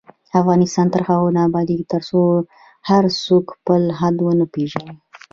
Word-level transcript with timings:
افغانستان 0.41 0.87
تر 0.93 1.01
هغو 1.09 1.27
نه 1.35 1.41
ابادیږي، 1.49 1.85
ترڅو 1.93 2.21
هر 2.89 3.03
څوک 3.25 3.45
خپل 3.57 3.81
حد 3.99 4.15
ونه 4.21 4.45
پیژني. 4.53 4.93